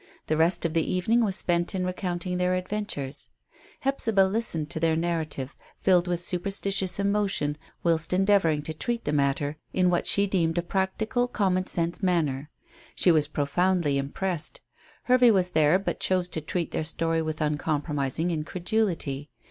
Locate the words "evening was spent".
0.91-1.75